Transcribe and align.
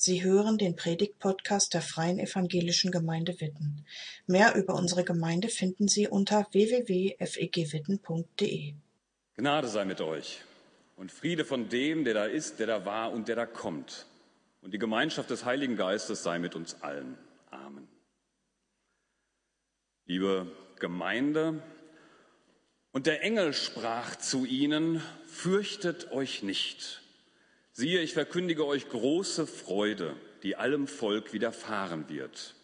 Sie 0.00 0.22
hören 0.22 0.58
den 0.58 0.76
Predigt-Podcast 0.76 1.74
der 1.74 1.82
Freien 1.82 2.20
Evangelischen 2.20 2.92
Gemeinde 2.92 3.40
Witten. 3.40 3.84
Mehr 4.28 4.54
über 4.54 4.74
unsere 4.74 5.02
Gemeinde 5.02 5.48
finden 5.48 5.88
Sie 5.88 6.06
unter 6.06 6.46
www.fegwitten.de. 6.52 8.74
Gnade 9.36 9.66
sei 9.66 9.84
mit 9.84 10.00
euch 10.00 10.38
und 10.94 11.10
Friede 11.10 11.44
von 11.44 11.68
dem, 11.68 12.04
der 12.04 12.14
da 12.14 12.26
ist, 12.26 12.60
der 12.60 12.68
da 12.68 12.86
war 12.86 13.10
und 13.10 13.26
der 13.26 13.34
da 13.34 13.44
kommt. 13.44 14.06
Und 14.62 14.72
die 14.72 14.78
Gemeinschaft 14.78 15.30
des 15.30 15.44
Heiligen 15.44 15.74
Geistes 15.74 16.22
sei 16.22 16.38
mit 16.38 16.54
uns 16.54 16.80
allen. 16.80 17.18
Amen. 17.50 17.88
Liebe 20.04 20.46
Gemeinde, 20.78 21.60
und 22.92 23.06
der 23.06 23.24
Engel 23.24 23.52
sprach 23.52 24.14
zu 24.14 24.44
ihnen, 24.44 25.02
fürchtet 25.26 26.12
euch 26.12 26.44
nicht. 26.44 27.02
Siehe, 27.78 28.00
ich 28.00 28.12
verkündige 28.12 28.66
euch 28.66 28.88
große 28.88 29.46
Freude, 29.46 30.16
die 30.42 30.56
allem 30.56 30.88
Volk 30.88 31.32
widerfahren 31.32 32.08
wird. 32.08 32.56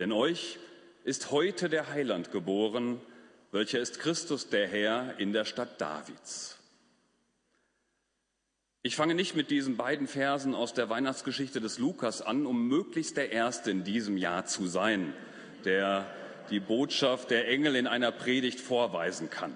Denn 0.00 0.10
euch 0.10 0.58
ist 1.04 1.30
heute 1.30 1.68
der 1.68 1.90
Heiland 1.90 2.32
geboren, 2.32 3.00
welcher 3.52 3.78
ist 3.78 4.00
Christus 4.00 4.48
der 4.48 4.66
Herr 4.66 5.20
in 5.20 5.32
der 5.32 5.44
Stadt 5.44 5.80
Davids. 5.80 6.58
Ich 8.82 8.96
fange 8.96 9.14
nicht 9.14 9.36
mit 9.36 9.52
diesen 9.52 9.76
beiden 9.76 10.08
Versen 10.08 10.56
aus 10.56 10.74
der 10.74 10.90
Weihnachtsgeschichte 10.90 11.60
des 11.60 11.78
Lukas 11.78 12.20
an, 12.20 12.44
um 12.44 12.66
möglichst 12.66 13.16
der 13.16 13.30
Erste 13.30 13.70
in 13.70 13.84
diesem 13.84 14.16
Jahr 14.16 14.46
zu 14.46 14.66
sein, 14.66 15.14
der 15.64 16.12
die 16.50 16.58
Botschaft 16.58 17.30
der 17.30 17.46
Engel 17.46 17.76
in 17.76 17.86
einer 17.86 18.10
Predigt 18.10 18.58
vorweisen 18.58 19.30
kann. 19.30 19.54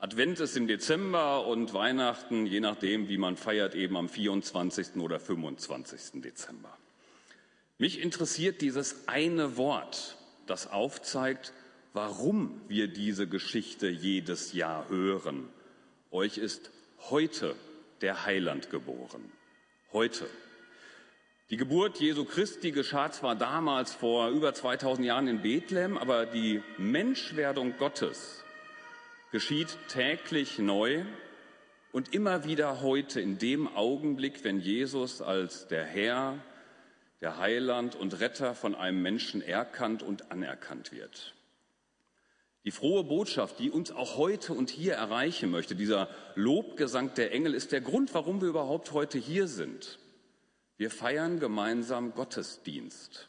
Advent 0.00 0.38
ist 0.38 0.56
im 0.56 0.68
Dezember 0.68 1.48
und 1.48 1.74
Weihnachten, 1.74 2.46
je 2.46 2.60
nachdem, 2.60 3.08
wie 3.08 3.18
man 3.18 3.36
feiert, 3.36 3.74
eben 3.74 3.96
am 3.96 4.08
24. 4.08 4.94
oder 4.98 5.18
25. 5.18 6.22
Dezember. 6.22 6.76
Mich 7.78 8.00
interessiert 8.00 8.60
dieses 8.60 9.08
eine 9.08 9.56
Wort, 9.56 10.16
das 10.46 10.68
aufzeigt, 10.70 11.52
warum 11.94 12.60
wir 12.68 12.86
diese 12.86 13.26
Geschichte 13.26 13.88
jedes 13.88 14.52
Jahr 14.52 14.88
hören. 14.88 15.48
Euch 16.12 16.38
ist 16.38 16.70
heute 17.10 17.56
der 18.00 18.24
Heiland 18.24 18.70
geboren. 18.70 19.32
Heute. 19.92 20.30
Die 21.50 21.56
Geburt 21.56 21.98
Jesu 21.98 22.24
Christi 22.24 22.70
geschah 22.70 23.10
zwar 23.10 23.34
damals 23.34 23.94
vor 23.94 24.28
über 24.28 24.54
2000 24.54 25.04
Jahren 25.04 25.26
in 25.26 25.42
Bethlehem, 25.42 25.98
aber 25.98 26.24
die 26.24 26.62
Menschwerdung 26.76 27.76
Gottes 27.78 28.44
geschieht 29.30 29.76
täglich 29.88 30.58
neu 30.58 31.04
und 31.92 32.14
immer 32.14 32.44
wieder 32.44 32.80
heute 32.80 33.20
in 33.20 33.38
dem 33.38 33.68
Augenblick, 33.68 34.44
wenn 34.44 34.60
Jesus 34.60 35.20
als 35.20 35.68
der 35.68 35.84
Herr, 35.84 36.42
der 37.20 37.38
Heiland 37.38 37.94
und 37.94 38.20
Retter 38.20 38.54
von 38.54 38.74
einem 38.74 39.02
Menschen 39.02 39.42
erkannt 39.42 40.02
und 40.02 40.30
anerkannt 40.30 40.92
wird. 40.92 41.34
Die 42.64 42.70
frohe 42.70 43.04
Botschaft, 43.04 43.58
die 43.58 43.70
uns 43.70 43.90
auch 43.90 44.16
heute 44.16 44.52
und 44.52 44.70
hier 44.70 44.94
erreichen 44.94 45.50
möchte, 45.50 45.74
dieser 45.74 46.08
Lobgesang 46.34 47.14
der 47.14 47.32
Engel, 47.32 47.54
ist 47.54 47.72
der 47.72 47.80
Grund, 47.80 48.14
warum 48.14 48.40
wir 48.40 48.48
überhaupt 48.48 48.92
heute 48.92 49.18
hier 49.18 49.46
sind. 49.46 49.98
Wir 50.76 50.90
feiern 50.90 51.40
gemeinsam 51.40 52.14
Gottesdienst. 52.14 53.28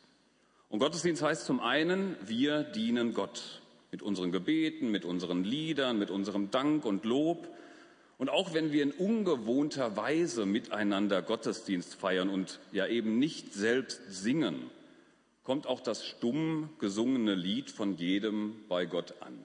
Und 0.67 0.80
Gottesdienst 0.80 1.23
heißt 1.23 1.45
zum 1.45 1.59
einen, 1.59 2.16
wir 2.22 2.64
dienen 2.64 3.14
Gott 3.14 3.61
mit 3.92 4.02
unseren 4.02 4.32
Gebeten, 4.32 4.92
mit 4.92 5.06
unseren 5.06 5.44
Liedern, 5.44 5.98
mit 5.98 6.12
unserem 6.12 6.52
Dank 6.52 6.86
und 6.86 7.06
Lob. 7.06 7.48
Und 8.18 8.30
auch 8.30 8.54
wenn 8.54 8.72
wir 8.72 8.84
in 8.84 8.92
ungewohnter 8.92 9.95
Weise 9.95 10.45
miteinander 10.45 11.22
Gottesdienst 11.22 11.95
feiern 11.95 12.30
und 12.30 12.60
ja 12.72 12.86
eben 12.86 13.17
nicht 13.17 13.54
selbst 13.54 14.02
singen, 14.10 14.70
kommt 15.44 15.67
auch 15.67 15.80
das 15.80 16.06
stumm 16.06 16.70
gesungene 16.80 17.34
Lied 17.34 17.72
von 17.72 17.95
jedem 17.98 18.56
bei 18.67 18.86
Gott 18.86 19.16
an. 19.22 19.40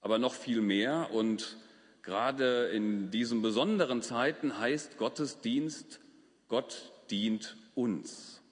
Aber 0.00 0.18
noch 0.18 0.34
viel 0.34 0.60
mehr 0.60 1.10
und 1.12 1.56
gerade 2.02 2.66
in 2.68 3.10
diesen 3.10 3.40
besonderen 3.40 4.02
Zeiten 4.02 4.58
heißt 4.58 4.98
Gottesdienst, 4.98 6.00
Gott 6.48 6.92
dient 7.10 7.56
uns. 7.74 8.42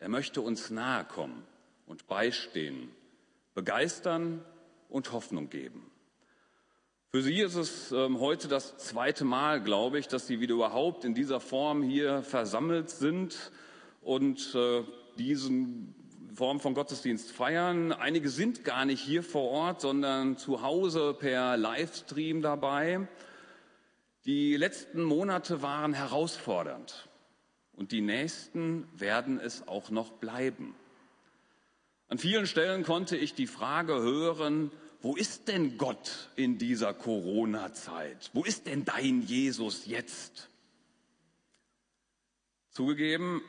Er 0.00 0.08
möchte 0.08 0.40
uns 0.40 0.70
nahe 0.70 1.04
kommen 1.04 1.44
und 1.86 2.06
beistehen 2.08 2.90
begeistern 3.54 4.44
und 4.88 5.12
Hoffnung 5.12 5.48
geben. 5.48 5.90
Für 7.10 7.22
Sie 7.22 7.40
ist 7.40 7.54
es 7.54 7.92
ähm, 7.92 8.18
heute 8.18 8.48
das 8.48 8.76
zweite 8.76 9.24
Mal, 9.24 9.62
glaube 9.62 10.00
ich, 10.00 10.08
dass 10.08 10.26
Sie 10.26 10.40
wieder 10.40 10.54
überhaupt 10.54 11.04
in 11.04 11.14
dieser 11.14 11.38
Form 11.38 11.82
hier 11.82 12.22
versammelt 12.22 12.90
sind 12.90 13.52
und 14.02 14.54
äh, 14.56 14.82
diesen 15.16 15.94
Form 16.34 16.58
von 16.58 16.74
Gottesdienst 16.74 17.30
feiern. 17.30 17.92
Einige 17.92 18.28
sind 18.28 18.64
gar 18.64 18.84
nicht 18.84 19.00
hier 19.00 19.22
vor 19.22 19.48
Ort, 19.50 19.80
sondern 19.80 20.36
zu 20.36 20.62
Hause 20.62 21.14
per 21.14 21.56
Livestream 21.56 22.42
dabei. 22.42 23.06
Die 24.24 24.56
letzten 24.56 25.04
Monate 25.04 25.62
waren 25.62 25.92
herausfordernd 25.92 27.08
und 27.76 27.92
die 27.92 28.00
nächsten 28.00 28.88
werden 28.98 29.38
es 29.38 29.68
auch 29.68 29.90
noch 29.90 30.10
bleiben. 30.10 30.74
An 32.08 32.18
vielen 32.18 32.46
Stellen 32.46 32.84
konnte 32.84 33.16
ich 33.16 33.34
die 33.34 33.46
Frage 33.46 33.94
hören, 33.94 34.70
wo 35.00 35.16
ist 35.16 35.48
denn 35.48 35.76
Gott 35.76 36.30
in 36.36 36.58
dieser 36.58 36.94
Corona-Zeit? 36.94 38.30
Wo 38.32 38.44
ist 38.44 38.66
denn 38.66 38.84
dein 38.84 39.22
Jesus 39.22 39.86
jetzt? 39.86 40.48
Zugegeben, 42.70 43.42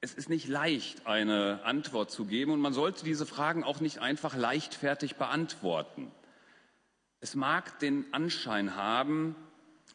es 0.00 0.14
ist 0.14 0.28
nicht 0.28 0.48
leicht, 0.48 1.06
eine 1.06 1.64
Antwort 1.64 2.10
zu 2.10 2.26
geben 2.26 2.52
und 2.52 2.60
man 2.60 2.72
sollte 2.72 3.04
diese 3.04 3.26
Fragen 3.26 3.64
auch 3.64 3.80
nicht 3.80 3.98
einfach 3.98 4.36
leichtfertig 4.36 5.16
beantworten. 5.16 6.12
Es 7.20 7.34
mag 7.34 7.78
den 7.78 8.12
Anschein 8.12 8.76
haben, 8.76 9.34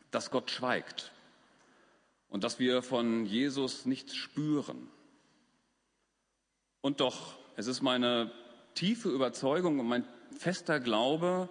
dass 0.10 0.32
Gott 0.32 0.52
schweigt 0.52 1.12
und 2.28 2.44
dass 2.44 2.60
wir 2.60 2.82
von 2.82 3.26
Jesus 3.26 3.86
nichts 3.86 4.16
spüren. 4.16 4.90
Und 6.82 7.00
doch 7.00 7.41
es 7.56 7.68
ist 7.68 7.82
meine 7.82 8.32
tiefe 8.76 9.10
Überzeugung 9.10 9.80
und 9.80 9.88
mein 9.88 10.06
fester 10.38 10.80
Glaube, 10.80 11.50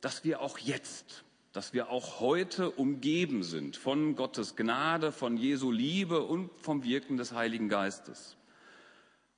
dass 0.00 0.24
wir 0.24 0.40
auch 0.40 0.58
jetzt, 0.58 1.24
dass 1.52 1.72
wir 1.72 1.90
auch 1.90 2.20
heute 2.20 2.70
umgeben 2.70 3.42
sind 3.42 3.76
von 3.76 4.16
Gottes 4.16 4.56
Gnade, 4.56 5.12
von 5.12 5.36
Jesu 5.36 5.70
Liebe 5.70 6.22
und 6.22 6.50
vom 6.60 6.82
Wirken 6.84 7.16
des 7.16 7.32
Heiligen 7.32 7.68
Geistes. 7.68 8.36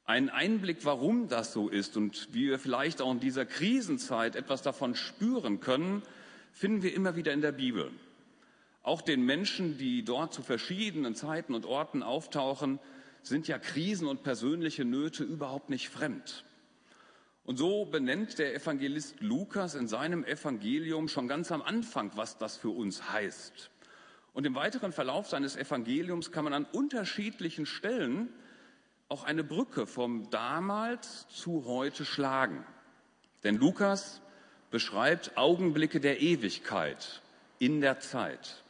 Ein 0.04 0.30
Einblick, 0.30 0.84
warum 0.84 1.28
das 1.28 1.52
so 1.52 1.68
ist 1.68 1.96
und 1.96 2.28
wie 2.32 2.48
wir 2.48 2.60
vielleicht 2.60 3.02
auch 3.02 3.10
in 3.10 3.18
dieser 3.18 3.44
Krisenzeit 3.44 4.36
etwas 4.36 4.62
davon 4.62 4.94
spüren 4.94 5.58
können, 5.58 6.02
finden 6.52 6.82
wir 6.82 6.94
immer 6.94 7.16
wieder 7.16 7.32
in 7.32 7.40
der 7.40 7.52
Bibel. 7.52 7.90
Auch 8.84 9.02
den 9.02 9.22
Menschen, 9.26 9.78
die 9.78 10.04
dort 10.04 10.32
zu 10.32 10.42
verschiedenen 10.42 11.16
Zeiten 11.16 11.54
und 11.54 11.66
Orten 11.66 12.04
auftauchen, 12.04 12.78
sind 13.26 13.48
ja 13.48 13.59
Krisen 13.59 14.06
und 14.06 14.22
persönliche 14.22 14.84
Nöte 14.84 15.25
überhaupt 15.25 15.70
nicht 15.70 15.88
fremd. 15.88 16.44
Und 17.44 17.56
so 17.56 17.84
benennt 17.84 18.38
der 18.38 18.54
Evangelist 18.54 19.20
Lukas 19.20 19.75
in 19.75 19.88
seinem 19.88 20.25
Evangelium 20.25 21.09
schon 21.09 21.28
ganz 21.28 21.53
am 21.53 21.62
Anfang, 21.62 22.10
was 22.15 22.38
das 22.38 22.56
für 22.56 22.70
uns 22.70 23.12
heißt. 23.12 23.70
Und 24.32 24.47
im 24.47 24.54
weiteren 24.54 24.92
Verlauf 24.92 25.28
seines 25.28 25.56
Evangeliums 25.56 26.31
kann 26.31 26.44
man 26.44 26.53
an 26.53 26.66
unterschiedlichen 26.66 27.65
Stellen 27.65 28.28
auch 29.09 29.25
eine 29.25 29.44
Brücke 29.44 29.86
vom 29.86 30.28
damals 30.31 31.26
zu 31.28 31.65
heute 31.66 32.04
schlagen. 32.04 32.66
Denn 33.44 33.56
Lukas 33.56 34.20
beschreibt 34.70 35.36
Augenblicke 35.36 36.00
der 36.00 36.20
Ewigkeit 36.20 37.22
in 37.59 37.81
der 37.81 38.00
Zeit. 38.00 38.65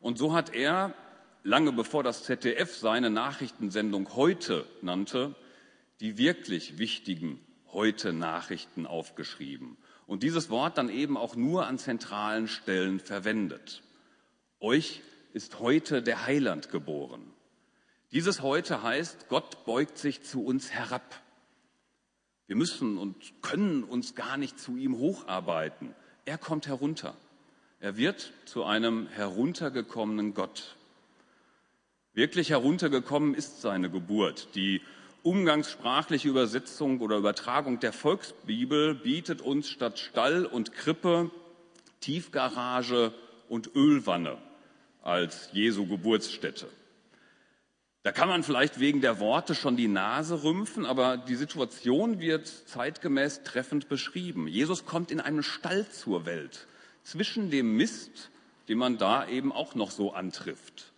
Und 0.00 0.18
so 0.18 0.34
hat 0.34 0.54
er 0.54 0.94
lange 1.42 1.72
bevor 1.72 2.02
das 2.02 2.24
ZDF 2.24 2.76
seine 2.76 3.10
Nachrichtensendung 3.10 4.14
heute 4.14 4.66
nannte, 4.82 5.34
die 6.00 6.18
wirklich 6.18 6.78
wichtigen 6.78 7.40
heute 7.72 8.12
Nachrichten 8.12 8.86
aufgeschrieben 8.86 9.76
und 10.06 10.22
dieses 10.22 10.50
Wort 10.50 10.76
dann 10.76 10.88
eben 10.88 11.16
auch 11.16 11.36
nur 11.36 11.66
an 11.66 11.78
zentralen 11.78 12.48
Stellen 12.48 12.98
verwendet. 12.98 13.82
Euch 14.58 15.02
ist 15.32 15.60
heute 15.60 16.02
der 16.02 16.26
Heiland 16.26 16.70
geboren. 16.70 17.22
Dieses 18.12 18.42
heute 18.42 18.82
heißt, 18.82 19.28
Gott 19.28 19.64
beugt 19.64 19.98
sich 19.98 20.24
zu 20.24 20.44
uns 20.44 20.72
herab. 20.72 21.22
Wir 22.48 22.56
müssen 22.56 22.98
und 22.98 23.40
können 23.42 23.84
uns 23.84 24.16
gar 24.16 24.36
nicht 24.36 24.58
zu 24.58 24.76
ihm 24.76 24.98
hocharbeiten. 24.98 25.94
Er 26.24 26.36
kommt 26.36 26.66
herunter. 26.66 27.14
Er 27.78 27.96
wird 27.96 28.32
zu 28.46 28.64
einem 28.64 29.06
heruntergekommenen 29.06 30.34
Gott. 30.34 30.76
Wirklich 32.12 32.50
heruntergekommen 32.50 33.34
ist 33.34 33.60
seine 33.60 33.88
Geburt. 33.88 34.48
Die 34.56 34.82
umgangssprachliche 35.22 36.28
Übersetzung 36.28 37.00
oder 37.00 37.16
Übertragung 37.16 37.78
der 37.78 37.92
Volksbibel 37.92 38.94
bietet 38.94 39.40
uns 39.40 39.68
statt 39.68 39.98
Stall 40.00 40.44
und 40.44 40.72
Krippe 40.72 41.30
Tiefgarage 42.00 43.12
und 43.48 43.74
Ölwanne 43.76 44.38
als 45.02 45.50
Jesu 45.52 45.86
Geburtsstätte. 45.86 46.66
Da 48.02 48.12
kann 48.12 48.28
man 48.28 48.42
vielleicht 48.42 48.80
wegen 48.80 49.02
der 49.02 49.20
Worte 49.20 49.54
schon 49.54 49.76
die 49.76 49.86
Nase 49.86 50.42
rümpfen, 50.42 50.86
aber 50.86 51.18
die 51.18 51.36
Situation 51.36 52.18
wird 52.18 52.46
zeitgemäß 52.46 53.42
treffend 53.44 53.88
beschrieben. 53.88 54.48
Jesus 54.48 54.86
kommt 54.86 55.10
in 55.10 55.20
einem 55.20 55.42
Stall 55.42 55.86
zur 55.90 56.24
Welt, 56.24 56.66
zwischen 57.02 57.50
dem 57.50 57.76
Mist, 57.76 58.30
den 58.68 58.78
man 58.78 58.96
da 58.96 59.28
eben 59.28 59.52
auch 59.52 59.74
noch 59.74 59.90
so 59.90 60.12
antrifft. 60.12 60.89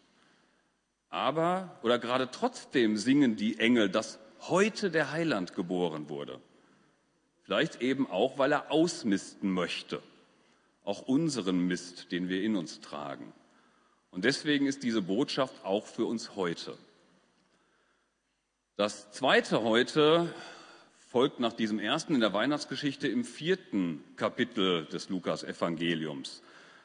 Aber, 1.12 1.78
oder 1.82 1.98
gerade 1.98 2.30
trotzdem 2.30 2.96
singen 2.96 3.36
die 3.36 3.58
Engel, 3.58 3.90
dass 3.90 4.18
heute 4.48 4.90
der 4.90 5.12
Heiland 5.12 5.54
geboren 5.54 6.08
wurde. 6.08 6.40
Vielleicht 7.42 7.82
eben 7.82 8.10
auch, 8.10 8.38
weil 8.38 8.50
er 8.50 8.72
ausmisten 8.72 9.52
möchte. 9.52 10.02
Auch 10.84 11.02
unseren 11.02 11.66
Mist, 11.66 12.10
den 12.12 12.30
wir 12.30 12.42
in 12.42 12.56
uns 12.56 12.80
tragen. 12.80 13.30
Und 14.10 14.24
deswegen 14.24 14.66
ist 14.66 14.84
diese 14.84 15.02
Botschaft 15.02 15.54
auch 15.64 15.86
für 15.86 16.06
uns 16.06 16.34
heute. 16.34 16.78
Das 18.76 19.12
zweite 19.12 19.62
heute 19.62 20.32
folgt 21.10 21.40
nach 21.40 21.52
diesem 21.52 21.78
ersten 21.78 22.14
in 22.14 22.22
der 22.22 22.32
Weihnachtsgeschichte 22.32 23.06
im 23.06 23.26
vierten 23.26 24.02
Kapitel 24.16 24.86
des 24.86 25.10
Lukas-Evangeliums. 25.10 26.42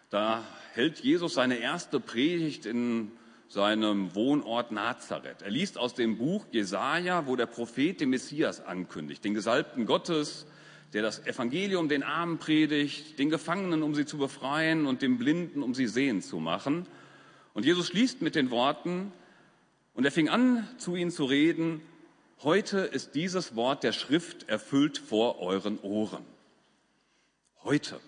Da 0.09 0.43
hält 0.73 0.99
Jesus 0.99 1.35
seine 1.35 1.59
erste 1.59 2.01
Predigt 2.01 2.65
in 2.65 3.13
seinem 3.49 4.13
Wohnort 4.15 4.71
Nazareth. 4.71 5.41
Er 5.41 5.49
liest 5.49 5.77
aus 5.77 5.93
dem 5.93 6.17
Buch 6.17 6.45
Jesaja, 6.51 7.27
wo 7.27 7.35
der 7.35 7.45
Prophet 7.45 8.01
den 8.01 8.09
Messias 8.09 8.65
ankündigt, 8.65 9.23
den 9.23 9.33
Gesalbten 9.33 9.85
Gottes, 9.85 10.45
der 10.93 11.01
das 11.01 11.25
Evangelium 11.25 11.89
den 11.89 12.03
Armen 12.03 12.37
predigt, 12.37 13.19
den 13.19 13.29
Gefangenen, 13.29 13.83
um 13.83 13.95
sie 13.95 14.05
zu 14.05 14.17
befreien 14.17 14.85
und 14.85 15.01
den 15.01 15.17
Blinden, 15.17 15.63
um 15.63 15.73
sie 15.73 15.87
sehen 15.87 16.21
zu 16.21 16.39
machen. 16.39 16.87
Und 17.53 17.65
Jesus 17.65 17.87
schließt 17.87 18.21
mit 18.21 18.35
den 18.35 18.51
Worten, 18.51 19.11
und 19.93 20.05
er 20.05 20.11
fing 20.11 20.29
an, 20.29 20.67
zu 20.77 20.95
ihnen 20.95 21.09
zu 21.09 21.25
reden, 21.25 21.81
heute 22.43 22.81
ist 22.81 23.15
dieses 23.15 23.55
Wort 23.55 23.83
der 23.83 23.93
Schrift 23.93 24.47
erfüllt 24.47 24.99
vor 24.99 25.39
euren 25.39 25.79
Ohren. 25.79 26.23
Heute. 27.63 27.99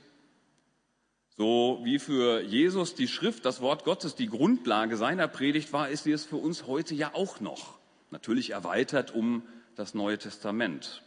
So 1.40 1.80
wie 1.84 2.00
für 2.00 2.42
Jesus 2.42 2.96
die 2.96 3.08
Schrift, 3.08 3.46
das 3.46 3.62
Wort 3.62 3.86
Gottes, 3.86 4.14
die 4.14 4.28
Grundlage 4.28 4.98
seiner 4.98 5.30
Predigt 5.30 5.72
war, 5.72 5.88
ist 5.88 6.04
sie 6.04 6.12
es 6.12 6.26
für 6.26 6.36
uns 6.36 6.68
heute 6.68 6.94
ja 6.96 7.12
auch 7.14 7.40
noch. 7.40 7.80
Natürlich 8.12 8.50
erweitert 8.50 9.16
um 9.16 9.44
das 9.78 9.94
Neue 9.94 10.18
Testament. 10.18 11.02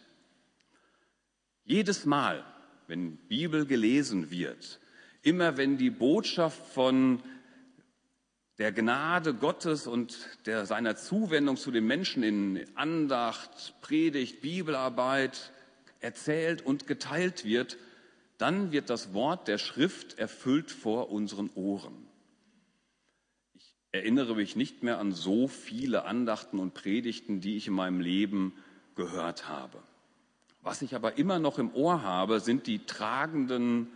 Jedes 1.64 2.06
Mal, 2.06 2.46
wenn 2.86 3.18
Bibel 3.28 3.66
gelesen 3.66 4.30
wird, 4.30 4.80
immer 5.20 5.58
wenn 5.58 5.76
die 5.76 5.90
Botschaft 5.90 6.64
von 6.72 7.22
der 8.56 8.72
Gnade 8.72 9.34
Gottes 9.34 9.86
und 9.86 10.16
der, 10.46 10.64
seiner 10.64 10.96
Zuwendung 10.96 11.58
zu 11.58 11.70
den 11.70 11.86
Menschen 11.86 12.22
in 12.22 12.66
Andacht, 12.74 13.74
Predigt, 13.82 14.40
Bibelarbeit 14.40 15.52
erzählt 16.00 16.64
und 16.64 16.86
geteilt 16.86 17.44
wird, 17.44 17.76
dann 18.42 18.72
wird 18.72 18.90
das 18.90 19.14
Wort 19.14 19.46
der 19.46 19.56
Schrift 19.56 20.18
erfüllt 20.18 20.72
vor 20.72 21.10
unseren 21.10 21.48
Ohren. 21.54 22.08
Ich 23.54 23.72
erinnere 23.92 24.34
mich 24.34 24.56
nicht 24.56 24.82
mehr 24.82 24.98
an 24.98 25.12
so 25.12 25.46
viele 25.46 26.06
Andachten 26.06 26.58
und 26.58 26.74
Predigten, 26.74 27.40
die 27.40 27.56
ich 27.56 27.68
in 27.68 27.74
meinem 27.74 28.00
Leben 28.00 28.52
gehört 28.96 29.48
habe. 29.48 29.78
Was 30.60 30.82
ich 30.82 30.96
aber 30.96 31.18
immer 31.18 31.38
noch 31.38 31.60
im 31.60 31.72
Ohr 31.72 32.02
habe, 32.02 32.40
sind 32.40 32.66
die 32.66 32.84
tragenden 32.84 33.86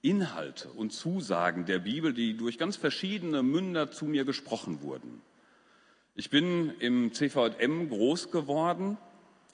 Inhalte 0.00 0.70
und 0.70 0.94
Zusagen 0.94 1.66
der 1.66 1.80
Bibel, 1.80 2.14
die 2.14 2.34
durch 2.34 2.56
ganz 2.56 2.76
verschiedene 2.76 3.42
Münder 3.42 3.90
zu 3.90 4.06
mir 4.06 4.24
gesprochen 4.24 4.80
wurden. 4.80 5.20
Ich 6.14 6.30
bin 6.30 6.72
im 6.78 7.12
CVM 7.12 7.90
groß 7.90 8.30
geworden 8.30 8.96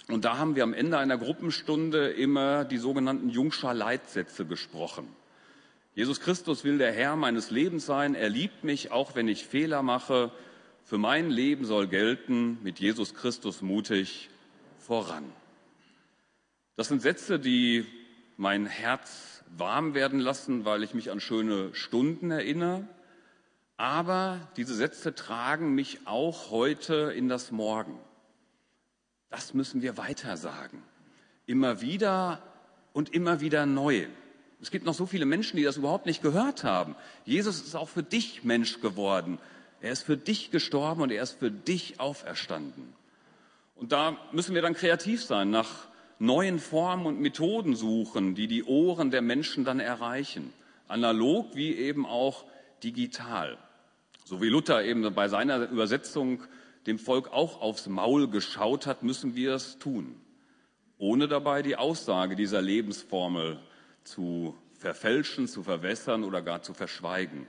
und 0.06 0.24
da 0.24 0.38
haben 0.38 0.56
wir 0.56 0.62
am 0.62 0.72
Ende 0.72 0.98
einer 0.98 1.18
Gruppenstunde 1.18 2.10
immer 2.10 2.64
die 2.64 2.78
sogenannten 2.78 3.28
Jungschar 3.28 3.74
Leitsätze 3.74 4.46
gesprochen. 4.46 5.08
Jesus 5.94 6.20
Christus 6.20 6.64
will 6.64 6.78
der 6.78 6.92
Herr 6.92 7.16
meines 7.16 7.50
Lebens 7.50 7.84
sein. 7.84 8.14
Er 8.14 8.28
liebt 8.28 8.62
mich, 8.62 8.92
auch 8.92 9.16
wenn 9.16 9.28
ich 9.28 9.44
Fehler 9.44 9.82
mache. 9.82 10.30
Für 10.84 10.96
mein 10.96 11.28
Leben 11.28 11.64
soll 11.64 11.88
gelten, 11.88 12.58
mit 12.62 12.78
Jesus 12.78 13.14
Christus 13.14 13.60
mutig 13.60 14.30
voran. 14.78 15.24
Das 16.76 16.88
sind 16.88 17.02
Sätze, 17.02 17.38
die 17.38 17.84
mein 18.36 18.66
Herz 18.66 19.42
warm 19.56 19.92
werden 19.94 20.20
lassen, 20.20 20.64
weil 20.64 20.84
ich 20.84 20.94
mich 20.94 21.10
an 21.10 21.20
schöne 21.20 21.74
Stunden 21.74 22.30
erinnere. 22.30 22.86
Aber 23.76 24.48
diese 24.56 24.74
Sätze 24.74 25.14
tragen 25.14 25.74
mich 25.74 26.06
auch 26.06 26.50
heute 26.50 27.12
in 27.14 27.28
das 27.28 27.50
Morgen. 27.50 27.98
Das 29.30 29.54
müssen 29.54 29.82
wir 29.82 29.96
weiter 29.96 30.36
sagen. 30.36 30.82
Immer 31.46 31.80
wieder 31.80 32.42
und 32.92 33.14
immer 33.14 33.40
wieder 33.40 33.66
neu. 33.66 34.06
Es 34.60 34.70
gibt 34.70 34.84
noch 34.84 34.94
so 34.94 35.06
viele 35.06 35.26
Menschen, 35.26 35.56
die 35.56 35.62
das 35.62 35.76
überhaupt 35.76 36.06
nicht 36.06 36.22
gehört 36.22 36.64
haben. 36.64 36.96
Jesus 37.24 37.60
ist 37.60 37.74
auch 37.76 37.88
für 37.88 38.02
dich 38.02 38.42
Mensch 38.42 38.80
geworden. 38.80 39.38
Er 39.80 39.92
ist 39.92 40.02
für 40.02 40.16
dich 40.16 40.50
gestorben 40.50 41.02
und 41.02 41.12
er 41.12 41.22
ist 41.22 41.38
für 41.38 41.50
dich 41.50 42.00
auferstanden. 42.00 42.92
Und 43.76 43.92
da 43.92 44.16
müssen 44.32 44.54
wir 44.54 44.62
dann 44.62 44.74
kreativ 44.74 45.22
sein, 45.22 45.50
nach 45.50 45.86
neuen 46.18 46.58
Formen 46.58 47.06
und 47.06 47.20
Methoden 47.20 47.76
suchen, 47.76 48.34
die 48.34 48.48
die 48.48 48.64
Ohren 48.64 49.12
der 49.12 49.22
Menschen 49.22 49.64
dann 49.64 49.78
erreichen. 49.78 50.52
Analog 50.88 51.54
wie 51.54 51.76
eben 51.76 52.04
auch 52.04 52.44
digital. 52.82 53.56
So 54.24 54.42
wie 54.42 54.48
Luther 54.48 54.82
eben 54.84 55.14
bei 55.14 55.28
seiner 55.28 55.70
Übersetzung 55.70 56.42
dem 56.88 56.98
Volk 56.98 57.28
auch 57.28 57.60
aufs 57.60 57.86
Maul 57.86 58.28
geschaut 58.28 58.86
hat, 58.86 59.02
müssen 59.02 59.36
wir 59.36 59.54
es 59.54 59.78
tun. 59.78 60.20
Ohne 60.98 61.28
dabei 61.28 61.62
die 61.62 61.76
Aussage 61.76 62.34
dieser 62.34 62.60
Lebensformel 62.60 63.60
zu 64.02 64.56
verfälschen, 64.72 65.46
zu 65.46 65.62
verwässern 65.62 66.24
oder 66.24 66.42
gar 66.42 66.62
zu 66.62 66.74
verschweigen. 66.74 67.46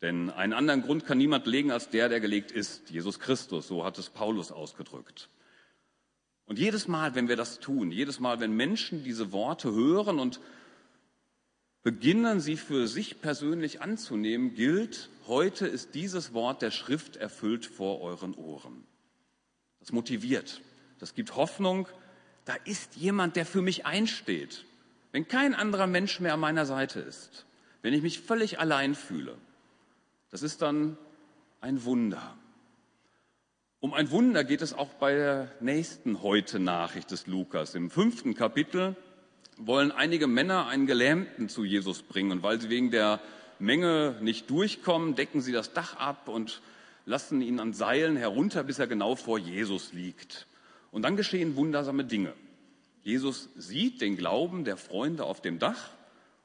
Denn 0.00 0.30
einen 0.30 0.52
anderen 0.52 0.82
Grund 0.82 1.04
kann 1.06 1.18
niemand 1.18 1.46
legen 1.46 1.70
als 1.70 1.88
der, 1.90 2.08
der 2.08 2.20
gelegt 2.20 2.52
ist, 2.52 2.90
Jesus 2.90 3.18
Christus, 3.18 3.66
so 3.66 3.84
hat 3.84 3.98
es 3.98 4.10
Paulus 4.10 4.52
ausgedrückt. 4.52 5.28
Und 6.44 6.58
jedes 6.58 6.86
Mal, 6.86 7.14
wenn 7.14 7.28
wir 7.28 7.36
das 7.36 7.58
tun, 7.58 7.90
jedes 7.90 8.20
Mal, 8.20 8.38
wenn 8.38 8.52
Menschen 8.52 9.02
diese 9.02 9.32
Worte 9.32 9.72
hören 9.72 10.18
und 10.18 10.40
beginnen, 11.82 12.40
sie 12.40 12.56
für 12.56 12.86
sich 12.86 13.20
persönlich 13.20 13.80
anzunehmen, 13.80 14.54
gilt, 14.54 15.08
heute 15.26 15.66
ist 15.66 15.94
dieses 15.94 16.32
Wort 16.32 16.62
der 16.62 16.70
Schrift 16.70 17.16
erfüllt 17.16 17.66
vor 17.66 18.00
euren 18.00 18.34
Ohren. 18.34 18.84
Das 19.80 19.92
motiviert, 19.92 20.62
das 20.98 21.14
gibt 21.14 21.36
Hoffnung, 21.36 21.88
da 22.44 22.54
ist 22.64 22.96
jemand, 22.96 23.36
der 23.36 23.46
für 23.46 23.62
mich 23.62 23.86
einsteht. 23.86 24.64
Wenn 25.12 25.28
kein 25.28 25.54
anderer 25.54 25.86
Mensch 25.86 26.20
mehr 26.20 26.34
an 26.34 26.40
meiner 26.40 26.66
Seite 26.66 27.00
ist, 27.00 27.46
wenn 27.82 27.94
ich 27.94 28.02
mich 28.02 28.20
völlig 28.20 28.58
allein 28.58 28.94
fühle, 28.94 29.36
das 30.30 30.42
ist 30.42 30.62
dann 30.62 30.98
ein 31.60 31.84
Wunder. 31.84 32.36
Um 33.80 33.94
ein 33.94 34.10
Wunder 34.10 34.42
geht 34.42 34.62
es 34.62 34.72
auch 34.72 34.94
bei 34.94 35.14
der 35.14 35.52
nächsten 35.60 36.22
Heute-Nachricht 36.22 37.10
des 37.10 37.26
Lukas. 37.26 37.74
Im 37.74 37.90
fünften 37.90 38.34
Kapitel 38.34 38.96
wollen 39.56 39.92
einige 39.92 40.26
Männer 40.26 40.66
einen 40.66 40.86
Gelähmten 40.86 41.48
zu 41.48 41.64
Jesus 41.64 42.02
bringen. 42.02 42.32
Und 42.32 42.42
weil 42.42 42.60
sie 42.60 42.68
wegen 42.68 42.90
der 42.90 43.20
Menge 43.58 44.16
nicht 44.20 44.50
durchkommen, 44.50 45.14
decken 45.14 45.40
sie 45.40 45.52
das 45.52 45.72
Dach 45.72 45.96
ab 45.96 46.28
und 46.28 46.62
lassen 47.04 47.40
ihn 47.40 47.60
an 47.60 47.72
Seilen 47.72 48.16
herunter, 48.16 48.64
bis 48.64 48.78
er 48.78 48.86
genau 48.86 49.14
vor 49.14 49.38
Jesus 49.38 49.92
liegt. 49.92 50.46
Und 50.90 51.02
dann 51.02 51.16
geschehen 51.16 51.56
wundersame 51.56 52.04
Dinge. 52.04 52.32
Jesus 53.02 53.48
sieht 53.56 54.00
den 54.00 54.16
Glauben 54.16 54.64
der 54.64 54.76
Freunde 54.76 55.24
auf 55.24 55.40
dem 55.40 55.58
Dach 55.58 55.90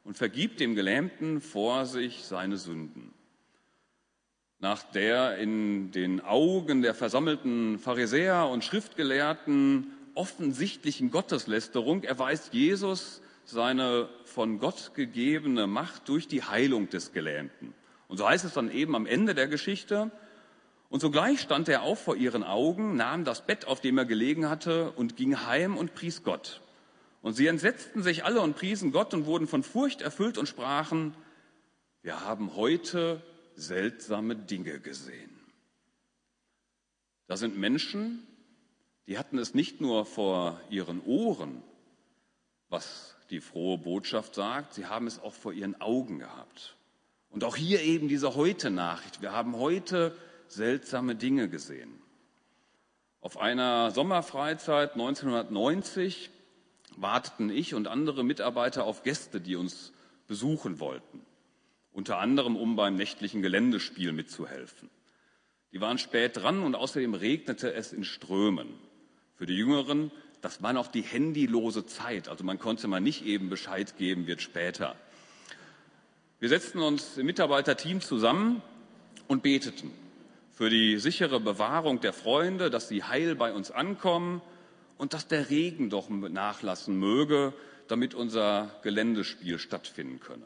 und 0.04 0.18
vergibt 0.18 0.60
dem 0.60 0.76
Gelähmten 0.76 1.42
vor 1.42 1.86
sich 1.86 2.24
seine 2.24 2.58
Sünden 2.58 3.14
nach 4.62 4.84
der 4.84 5.38
in 5.38 5.92
den 5.92 6.22
Augen 6.22 6.84
der 6.84 6.94
versammelten 6.94 7.80
Pharisäer 7.80 8.48
und 8.48 8.64
Schriftgelehrten 8.64 9.88
offensichtlichen 10.14 11.10
Gotteslästerung 11.10 12.04
erweist 12.04 12.54
Jesus 12.54 13.22
seine 13.52 14.10
von 14.26 14.60
Gott 14.60 14.94
gegebene 14.96 15.68
Macht 15.68 16.10
durch 16.10 16.28
die 16.28 16.44
Heilung 16.44 16.90
des 16.90 17.14
Gelähmten. 17.14 17.74
Und 18.08 18.18
so 18.18 18.28
heißt 18.28 18.46
es 18.46 18.54
dann 18.54 18.72
eben 18.72 18.96
am 18.96 19.06
Ende 19.06 19.36
der 19.36 19.48
Geschichte, 19.48 20.12
und 20.90 21.00
sogleich 21.00 21.40
stand 21.40 21.70
er 21.70 21.84
auf 21.84 22.04
vor 22.04 22.18
ihren 22.18 22.44
Augen, 22.44 22.98
nahm 22.98 23.24
das 23.24 23.46
Bett, 23.46 23.66
auf 23.66 23.80
dem 23.80 23.98
er 23.98 24.04
gelegen 24.04 24.50
hatte, 24.50 24.92
und 24.92 25.16
ging 25.16 25.46
heim 25.46 25.78
und 25.78 25.96
pries 25.96 26.22
Gott. 26.24 26.60
Und 27.22 27.34
sie 27.34 27.48
entsetzten 27.48 28.04
sich 28.04 28.26
alle 28.26 28.42
und 28.42 28.58
priesen 28.58 28.92
Gott 28.92 29.14
und 29.14 29.26
wurden 29.26 29.48
von 29.48 29.64
Furcht 29.64 30.02
erfüllt 30.02 30.38
und 30.38 30.48
sprachen, 30.48 31.16
wir 32.02 32.26
haben 32.26 32.58
heute 32.58 33.22
seltsame 33.56 34.36
Dinge 34.36 34.82
gesehen. 34.82 35.30
Da 37.28 37.38
sind 37.38 37.58
Menschen, 37.58 38.28
die 39.08 39.18
hatten 39.18 39.38
es 39.38 39.54
nicht 39.54 39.80
nur 39.80 40.06
vor 40.06 40.60
ihren 40.70 41.02
Ohren, 41.06 41.64
was 42.68 43.16
die 43.32 43.42
frohe 43.42 43.78
Botschaft 43.78 44.36
sagt, 44.36 44.74
sie 44.74 44.86
haben 44.86 45.08
es 45.08 45.20
auch 45.20 45.34
vor 45.34 45.54
ihren 45.54 45.80
Augen 45.80 46.20
gehabt. 46.20 46.76
Und 47.30 47.44
auch 47.44 47.56
hier 47.56 47.82
eben 47.82 48.10
diese 48.10 48.36
Heute-Nachricht. 48.36 49.22
Wir 49.22 49.32
haben 49.32 49.56
heute 49.56 50.16
seltsame 50.50 51.16
Dinge 51.16 51.48
gesehen. 51.48 52.02
Auf 53.22 53.38
einer 53.38 53.92
Sommerfreizeit 53.92 54.94
1990 54.94 56.30
warteten 56.98 57.50
ich 57.50 57.74
und 57.74 57.88
andere 57.88 58.24
Mitarbeiter 58.24 58.84
auf 58.84 59.04
Gäste, 59.04 59.40
die 59.40 59.56
uns 59.56 59.94
besuchen 60.28 60.80
wollten, 60.80 61.22
unter 61.94 62.20
anderem 62.20 62.58
um 62.58 62.76
beim 62.76 62.96
nächtlichen 62.96 63.42
Geländespiel 63.42 64.12
mitzuhelfen. 64.12 64.90
Die 65.72 65.80
waren 65.80 65.98
spät 65.98 66.36
dran 66.36 66.64
und 66.64 66.76
außerdem 66.76 67.14
regnete 67.14 67.74
es 67.74 67.94
in 67.94 68.04
Strömen. 68.04 68.74
Für 69.36 69.46
die 69.46 69.56
Jüngeren, 69.56 70.12
das 70.42 70.62
war 70.64 70.74
noch 70.74 70.88
die 70.88 71.04
handylose 71.04 71.86
Zeit, 71.86 72.28
also 72.28 72.44
man 72.44 72.60
konnte 72.60 72.88
mal 72.88 73.00
nicht 73.00 73.26
eben 73.26 73.50
Bescheid 73.50 73.98
geben, 73.98 74.28
wird 74.28 74.42
später. 74.42 74.96
Wir 76.40 76.50
setzten 76.50 76.80
uns 76.80 77.18
im 77.18 77.28
Mitarbeiterteam 77.28 78.02
zusammen 78.02 78.62
und 79.28 79.44
beteten 79.44 79.92
für 80.52 80.70
die 80.70 80.98
sichere 80.98 81.40
Bewahrung 81.40 82.02
der 82.02 82.14
Freunde, 82.14 82.70
dass 82.70 82.88
sie 82.88 83.04
heil 83.04 83.36
bei 83.36 83.54
uns 83.54 83.72
ankommen 83.72 84.42
und 84.98 85.14
dass 85.14 85.28
der 85.28 85.50
Regen 85.50 85.90
doch 85.90 86.10
nachlassen 86.10 86.98
möge, 86.98 87.54
damit 87.88 88.14
unser 88.14 88.80
Geländespiel 88.84 89.60
stattfinden 89.60 90.20
könne. 90.20 90.46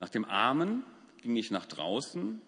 Nach 0.00 0.08
dem 0.08 0.24
Amen 0.24 0.84
ging 1.20 1.36
ich 1.36 1.50
nach 1.50 1.66
draußen 1.66 2.40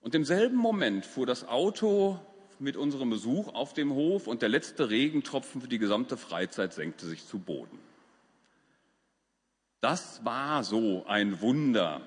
und 0.00 0.14
im 0.14 0.24
selben 0.24 0.56
Moment 0.56 1.04
fuhr 1.04 1.26
das 1.26 1.46
Auto 1.46 2.18
mit 2.60 2.76
unserem 2.76 3.10
Besuch 3.10 3.54
auf 3.54 3.72
dem 3.72 3.92
Hof 3.92 4.26
und 4.26 4.42
der 4.42 4.48
letzte 4.48 4.90
Regentropfen 4.90 5.60
für 5.60 5.68
die 5.68 5.78
gesamte 5.78 6.16
Freizeit 6.16 6.72
senkte 6.72 7.06
sich 7.06 7.26
zu 7.26 7.38
Boden. 7.38 7.78
Das 9.80 10.24
war 10.24 10.62
so 10.62 11.04
ein 11.06 11.40
Wunder, 11.40 12.02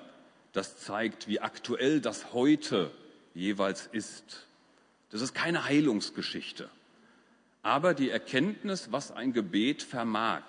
das 0.52 0.78
zeigt, 0.78 1.26
wie 1.26 1.40
aktuell 1.40 2.00
das 2.00 2.32
heute 2.32 2.92
jeweils 3.34 3.88
ist. 3.90 4.46
Das 5.10 5.20
ist 5.20 5.34
keine 5.34 5.64
Heilungsgeschichte, 5.64 6.68
aber 7.62 7.94
die 7.94 8.10
Erkenntnis, 8.10 8.92
was 8.92 9.10
ein 9.10 9.32
Gebet 9.32 9.82
vermag 9.82 10.42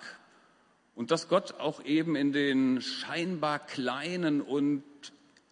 und 0.94 1.10
dass 1.10 1.28
Gott 1.28 1.58
auch 1.58 1.84
eben 1.84 2.14
in 2.14 2.32
den 2.32 2.80
scheinbar 2.80 3.58
kleinen 3.58 4.40
und 4.40 4.84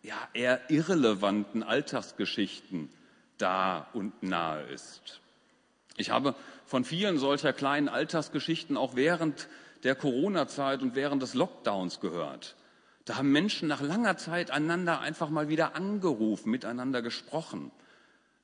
ja, 0.02 0.16
eher 0.32 0.70
irrelevanten 0.70 1.62
Alltagsgeschichten 1.62 2.88
da 3.38 3.88
und 3.92 4.22
nahe 4.22 4.62
ist. 4.64 5.20
Ich 5.96 6.10
habe 6.10 6.34
von 6.66 6.84
vielen 6.84 7.18
solcher 7.18 7.52
kleinen 7.52 7.88
Alltagsgeschichten 7.88 8.76
auch 8.76 8.96
während 8.96 9.48
der 9.84 9.94
Corona-Zeit 9.94 10.82
und 10.82 10.94
während 10.94 11.22
des 11.22 11.34
Lockdowns 11.34 12.00
gehört. 12.00 12.56
Da 13.04 13.16
haben 13.16 13.30
Menschen 13.30 13.68
nach 13.68 13.82
langer 13.82 14.16
Zeit 14.16 14.50
einander 14.50 15.00
einfach 15.00 15.28
mal 15.28 15.48
wieder 15.48 15.76
angerufen, 15.76 16.50
miteinander 16.50 17.02
gesprochen. 17.02 17.70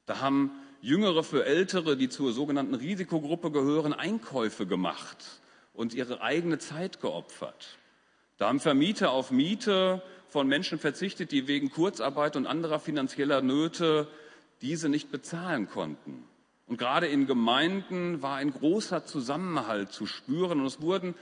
Da 0.06 0.20
haben 0.20 0.50
Jüngere 0.82 1.24
für 1.24 1.44
Ältere, 1.44 1.96
die 1.96 2.08
zur 2.08 2.32
sogenannten 2.32 2.74
Risikogruppe 2.74 3.50
gehören, 3.50 3.92
Einkäufe 3.92 4.66
gemacht 4.66 5.40
und 5.72 5.94
ihre 5.94 6.20
eigene 6.20 6.58
Zeit 6.58 7.00
geopfert. 7.00 7.78
Da 8.36 8.48
haben 8.48 8.60
Vermieter 8.60 9.10
auf 9.10 9.30
Miete 9.30 10.02
von 10.28 10.46
Menschen 10.46 10.78
verzichtet, 10.78 11.32
die 11.32 11.48
wegen 11.48 11.70
Kurzarbeit 11.70 12.36
und 12.36 12.46
anderer 12.46 12.80
finanzieller 12.80 13.42
Nöte 13.42 14.08
diese 14.62 14.88
nicht 14.88 15.10
bezahlen 15.10 15.68
konnten. 15.68 16.24
Und 16.66 16.76
gerade 16.76 17.06
in 17.06 17.26
Gemeinden 17.26 18.22
war 18.22 18.36
ein 18.36 18.52
großer 18.52 19.04
Zusammenhalt 19.04 19.92
zu 19.92 20.06
spüren 20.06 20.60
und 20.60 20.66
es 20.66 20.80
wurden 20.80 21.14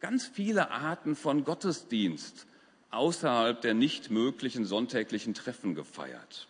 ganz 0.00 0.26
viele 0.26 0.70
Arten 0.70 1.16
von 1.16 1.44
Gottesdienst 1.44 2.46
außerhalb 2.94 3.60
der 3.60 3.74
nicht 3.74 4.10
möglichen 4.10 4.64
sonntäglichen 4.64 5.34
Treffen 5.34 5.74
gefeiert. 5.74 6.48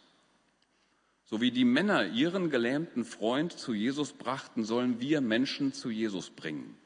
So 1.25 1.41
wie 1.41 1.51
die 1.51 1.65
Männer 1.65 2.07
ihren 2.07 2.51
gelähmten 2.51 3.05
Freund 3.05 3.53
zu 3.53 3.73
Jesus 3.73 4.13
brachten, 4.13 4.65
sollen 4.65 5.01
wir 5.01 5.21
Menschen 5.21 5.73
zu 5.73 5.91
Jesus 5.91 6.31
bringen. 6.31 6.77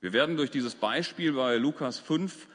Wir 0.00 0.12
werden 0.12 0.36
durch 0.36 0.50
dieses 0.50 0.74
Beispiel 0.74 1.32
bei 1.32 1.56
Lukas 1.56 1.98
5 1.98 2.48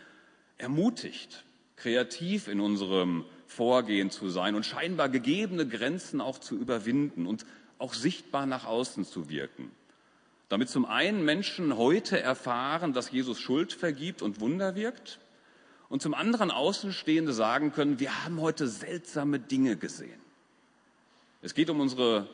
ermutigt, 0.57 1.45
kreativ 1.77 2.47
in 2.47 2.59
unserem 2.59 3.25
Vorgehen 3.49 4.11
zu 4.11 4.29
sein 4.29 4.53
und 4.53 4.63
scheinbar 4.63 5.09
gegebene 5.09 5.67
Grenzen 5.67 6.21
auch 6.21 6.37
zu 6.37 6.55
überwinden 6.55 7.25
und 7.25 7.47
auch 7.79 7.95
sichtbar 7.95 8.45
nach 8.45 8.65
außen 8.65 9.05
zu 9.05 9.27
wirken. 9.27 9.71
Damit 10.49 10.69
zum 10.69 10.85
einen 10.85 11.25
Menschen 11.25 11.75
heute 11.75 12.21
erfahren, 12.21 12.93
dass 12.93 13.11
Jesus 13.11 13.39
Schuld 13.39 13.73
vergibt 13.73 14.21
und 14.21 14.39
Wunder 14.39 14.75
wirkt 14.75 15.19
und 15.89 16.01
zum 16.01 16.13
anderen 16.13 16.51
Außenstehende 16.51 17.33
sagen 17.33 17.71
können, 17.71 17.99
wir 17.99 18.23
haben 18.23 18.39
heute 18.39 18.67
seltsame 18.67 19.39
Dinge 19.39 19.77
gesehen. 19.77 20.21
Es 21.41 21.55
geht 21.55 21.71
um 21.71 21.79
unsere 21.79 22.27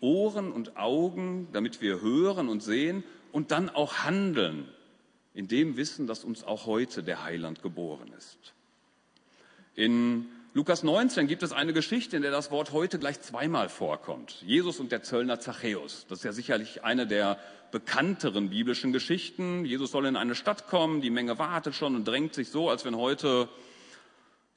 Ohren 0.00 0.52
und 0.52 0.76
Augen, 0.76 1.48
damit 1.52 1.80
wir 1.80 2.02
hören 2.02 2.50
und 2.50 2.62
sehen 2.62 3.02
und 3.32 3.50
dann 3.50 3.70
auch 3.70 4.04
handeln, 4.04 4.68
in 5.32 5.48
dem 5.48 5.78
Wissen, 5.78 6.06
dass 6.06 6.22
uns 6.22 6.44
auch 6.44 6.66
heute 6.66 7.02
der 7.02 7.24
Heiland 7.24 7.62
geboren 7.62 8.12
ist. 8.18 8.52
In 9.74 10.26
Lukas 10.52 10.82
19 10.82 11.28
gibt 11.28 11.44
es 11.44 11.52
eine 11.52 11.72
Geschichte, 11.72 12.16
in 12.16 12.22
der 12.22 12.32
das 12.32 12.50
Wort 12.50 12.72
heute 12.72 12.98
gleich 12.98 13.20
zweimal 13.20 13.68
vorkommt. 13.68 14.42
Jesus 14.42 14.80
und 14.80 14.90
der 14.90 15.04
Zöllner 15.04 15.38
Zachäus. 15.38 16.06
Das 16.08 16.18
ist 16.18 16.24
ja 16.24 16.32
sicherlich 16.32 16.82
eine 16.82 17.06
der 17.06 17.38
bekannteren 17.70 18.50
biblischen 18.50 18.92
Geschichten. 18.92 19.64
Jesus 19.64 19.92
soll 19.92 20.06
in 20.06 20.16
eine 20.16 20.34
Stadt 20.34 20.66
kommen, 20.66 21.02
die 21.02 21.10
Menge 21.10 21.38
wartet 21.38 21.76
schon 21.76 21.94
und 21.94 22.08
drängt 22.08 22.34
sich 22.34 22.48
so, 22.48 22.68
als 22.68 22.84
wenn 22.84 22.96
heute 22.96 23.48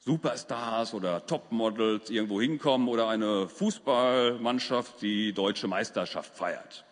Superstars 0.00 0.94
oder 0.94 1.26
Topmodels 1.26 2.10
irgendwo 2.10 2.40
hinkommen 2.40 2.88
oder 2.88 3.06
eine 3.06 3.48
Fußballmannschaft 3.48 5.00
die 5.00 5.32
deutsche 5.32 5.68
Meisterschaft 5.68 6.34
feiert. 6.34 6.84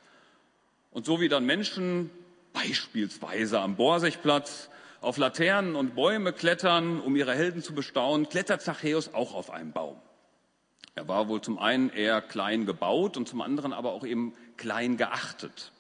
Und 0.93 1.07
so 1.07 1.21
wie 1.21 1.29
dann 1.29 1.45
Menschen 1.45 2.09
beispielsweise 2.53 3.59
am 3.59 3.75
Borsigplatz 3.75 4.71
auf 5.03 5.17
Laternen 5.17 5.75
und 5.75 5.97
Bäume 5.97 6.33
klettern, 6.33 7.01
um 7.01 7.17
ihre 7.17 7.35
Helden 7.35 7.61
zu 7.61 7.75
bestaunen, 7.75 8.29
klettert 8.29 8.63
Zachäus 8.63 9.13
auch 9.13 9.35
auf 9.35 9.51
einen 9.51 9.73
Baum. 9.73 9.97
Er 10.95 11.09
war 11.09 11.29
wohl 11.29 11.41
zum 11.41 11.59
einen 11.59 11.91
eher 11.91 12.23
klein 12.23 12.67
gebaut 12.67 13.17
und 13.17 13.29
zum 13.29 13.41
anderen 13.41 13.73
aber 13.73 13.93
auch 13.93 14.07
eben 14.07 14.33
klein 14.57 14.97
geachtet. 14.97 15.73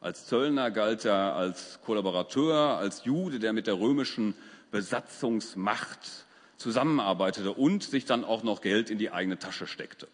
Als 0.00 0.26
Zöllner 0.26 0.70
galt 0.70 1.06
er 1.06 1.34
als 1.34 1.80
Kollaborateur, 1.86 2.76
als 2.76 3.04
Jude, 3.04 3.38
der 3.38 3.54
mit 3.54 3.66
der 3.66 3.80
römischen 3.80 4.34
Besatzungsmacht 4.70 6.26
zusammenarbeitete 6.58 7.52
und 7.52 7.82
sich 7.82 8.04
dann 8.04 8.24
auch 8.24 8.42
noch 8.42 8.60
Geld 8.60 8.90
in 8.90 8.98
die 8.98 9.10
eigene 9.10 9.38
Tasche 9.38 9.66
steckte. 9.66 10.06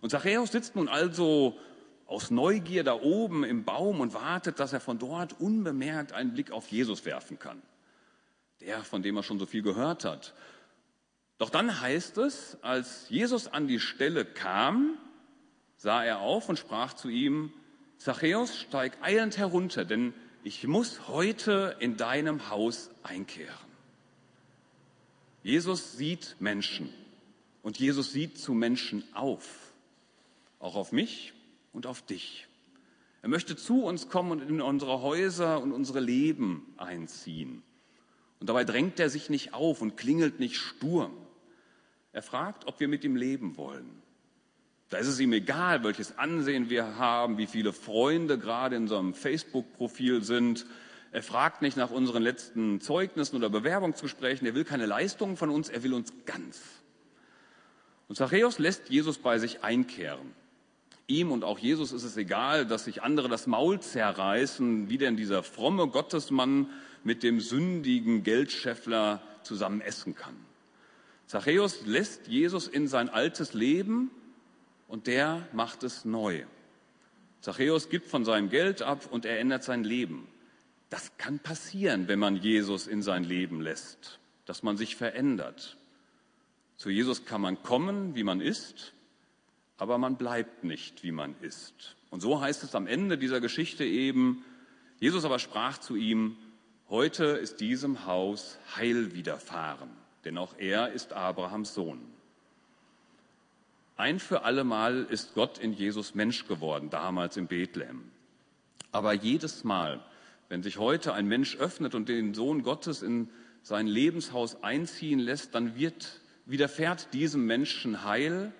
Und 0.00 0.10
Zachäus 0.10 0.52
sitzt 0.52 0.76
nun 0.76 0.88
also 0.88 1.58
aus 2.06 2.30
Neugier 2.30 2.84
da 2.84 2.94
oben 2.94 3.44
im 3.44 3.64
Baum 3.64 4.00
und 4.00 4.14
wartet, 4.14 4.60
dass 4.60 4.72
er 4.72 4.80
von 4.80 4.98
dort 4.98 5.38
unbemerkt 5.38 6.14
einen 6.14 6.32
Blick 6.32 6.52
auf 6.52 6.68
Jesus 6.68 7.04
werfen 7.04 7.38
kann 7.38 7.60
der, 8.60 8.82
von 8.82 9.02
dem 9.02 9.16
er 9.16 9.22
schon 9.22 9.38
so 9.38 9.46
viel 9.46 9.62
gehört 9.62 10.04
hat. 10.04 10.34
Doch 11.38 11.50
dann 11.50 11.80
heißt 11.80 12.18
es, 12.18 12.58
als 12.62 13.08
Jesus 13.08 13.46
an 13.46 13.68
die 13.68 13.78
Stelle 13.78 14.24
kam, 14.24 14.98
sah 15.76 16.04
er 16.04 16.20
auf 16.20 16.48
und 16.48 16.58
sprach 16.58 16.94
zu 16.94 17.08
ihm, 17.08 17.52
Zachäus, 17.96 18.56
steig 18.56 18.98
eilend 19.02 19.38
herunter, 19.38 19.84
denn 19.84 20.14
ich 20.44 20.66
muss 20.66 21.08
heute 21.08 21.76
in 21.80 21.96
deinem 21.96 22.48
Haus 22.50 22.90
einkehren. 23.02 23.54
Jesus 25.42 25.96
sieht 25.96 26.36
Menschen 26.40 26.92
und 27.62 27.78
Jesus 27.78 28.12
sieht 28.12 28.38
zu 28.38 28.54
Menschen 28.54 29.04
auf, 29.14 29.72
auch 30.58 30.74
auf 30.74 30.92
mich 30.92 31.32
und 31.72 31.86
auf 31.86 32.02
dich. 32.02 32.46
Er 33.22 33.28
möchte 33.28 33.56
zu 33.56 33.84
uns 33.84 34.08
kommen 34.08 34.30
und 34.32 34.42
in 34.42 34.60
unsere 34.60 35.02
Häuser 35.02 35.60
und 35.60 35.72
unsere 35.72 36.00
Leben 36.00 36.72
einziehen. 36.76 37.62
Und 38.40 38.48
dabei 38.48 38.64
drängt 38.64 39.00
er 39.00 39.10
sich 39.10 39.30
nicht 39.30 39.54
auf 39.54 39.82
und 39.82 39.96
klingelt 39.96 40.40
nicht 40.40 40.56
stur. 40.56 41.10
Er 42.12 42.22
fragt, 42.22 42.66
ob 42.66 42.80
wir 42.80 42.88
mit 42.88 43.04
ihm 43.04 43.16
leben 43.16 43.56
wollen. 43.56 44.02
Da 44.90 44.98
ist 44.98 45.08
es 45.08 45.20
ihm 45.20 45.32
egal, 45.32 45.84
welches 45.84 46.16
Ansehen 46.16 46.70
wir 46.70 46.96
haben, 46.96 47.36
wie 47.36 47.46
viele 47.46 47.72
Freunde 47.72 48.38
gerade 48.38 48.76
in 48.76 48.82
unserem 48.82 49.12
Facebook-Profil 49.12 50.22
sind. 50.22 50.64
Er 51.12 51.22
fragt 51.22 51.62
nicht 51.62 51.76
nach 51.76 51.90
unseren 51.90 52.22
letzten 52.22 52.80
Zeugnissen 52.80 53.36
oder 53.36 53.50
Bewerbungsgesprächen. 53.50 54.46
Er 54.46 54.54
will 54.54 54.64
keine 54.64 54.86
Leistungen 54.86 55.36
von 55.36 55.50
uns, 55.50 55.68
er 55.68 55.82
will 55.82 55.92
uns 55.92 56.12
ganz. 56.24 56.60
Und 58.08 58.16
Zachäus 58.16 58.58
lässt 58.58 58.88
Jesus 58.88 59.18
bei 59.18 59.38
sich 59.38 59.62
einkehren. 59.62 60.32
Ihm 61.06 61.32
und 61.32 61.44
auch 61.44 61.58
Jesus 61.58 61.92
ist 61.92 62.04
es 62.04 62.16
egal, 62.16 62.66
dass 62.66 62.84
sich 62.84 63.02
andere 63.02 63.28
das 63.28 63.46
Maul 63.46 63.80
zerreißen, 63.80 64.88
wie 64.88 64.98
denn 64.98 65.16
dieser 65.16 65.42
fromme 65.42 65.88
Gottesmann 65.88 66.68
mit 67.04 67.22
dem 67.22 67.40
sündigen 67.40 68.22
Geldscheffler 68.22 69.22
zusammen 69.42 69.80
essen 69.80 70.14
kann. 70.14 70.36
Zachäus 71.26 71.84
lässt 71.84 72.26
Jesus 72.28 72.68
in 72.68 72.88
sein 72.88 73.08
altes 73.08 73.52
Leben 73.52 74.10
und 74.86 75.06
der 75.06 75.46
macht 75.52 75.82
es 75.82 76.04
neu. 76.04 76.44
Zachäus 77.40 77.90
gibt 77.90 78.06
von 78.06 78.24
seinem 78.24 78.48
Geld 78.48 78.82
ab 78.82 79.06
und 79.10 79.24
er 79.24 79.38
ändert 79.38 79.62
sein 79.62 79.84
Leben. 79.84 80.26
Das 80.90 81.16
kann 81.18 81.38
passieren, 81.38 82.08
wenn 82.08 82.18
man 82.18 82.36
Jesus 82.36 82.86
in 82.86 83.02
sein 83.02 83.24
Leben 83.24 83.60
lässt, 83.60 84.18
dass 84.46 84.62
man 84.62 84.76
sich 84.76 84.96
verändert. 84.96 85.76
Zu 86.76 86.90
Jesus 86.90 87.24
kann 87.24 87.40
man 87.40 87.62
kommen, 87.62 88.14
wie 88.14 88.24
man 88.24 88.40
ist, 88.40 88.94
aber 89.76 89.98
man 89.98 90.16
bleibt 90.16 90.64
nicht, 90.64 91.02
wie 91.02 91.12
man 91.12 91.34
ist. 91.42 91.96
Und 92.10 92.20
so 92.20 92.40
heißt 92.40 92.64
es 92.64 92.74
am 92.74 92.86
Ende 92.86 93.18
dieser 93.18 93.40
Geschichte 93.40 93.84
eben, 93.84 94.44
Jesus 94.98 95.24
aber 95.24 95.38
sprach 95.38 95.78
zu 95.78 95.94
ihm, 95.94 96.36
heute 96.90 97.24
ist 97.24 97.60
diesem 97.60 98.06
Haus 98.06 98.58
Heil 98.76 99.14
widerfahren, 99.14 99.90
denn 100.24 100.38
auch 100.38 100.54
er 100.58 100.92
ist 100.92 101.12
Abrahams 101.12 101.74
Sohn. 101.74 102.00
Ein 103.96 104.20
für 104.20 104.44
allemal 104.44 105.04
ist 105.10 105.34
Gott 105.34 105.58
in 105.58 105.72
Jesus 105.72 106.14
Mensch 106.14 106.46
geworden, 106.46 106.88
damals 106.88 107.36
in 107.36 107.48
Bethlehem. 107.48 108.10
Aber 108.92 109.12
jedes 109.12 109.64
Mal, 109.64 110.04
wenn 110.48 110.62
sich 110.62 110.78
heute 110.78 111.14
ein 111.14 111.26
Mensch 111.26 111.56
öffnet 111.56 111.94
und 111.94 112.08
den 112.08 112.32
Sohn 112.32 112.62
Gottes 112.62 113.02
in 113.02 113.28
sein 113.62 113.86
Lebenshaus 113.86 114.62
einziehen 114.62 115.18
lässt, 115.18 115.54
dann 115.54 115.76
wird, 115.76 116.20
widerfährt 116.46 117.12
diesem 117.12 117.44
Menschen 117.44 118.04
Heil. 118.04 118.52